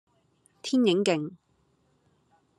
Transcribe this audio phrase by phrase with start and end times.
[0.63, 1.33] 天影徑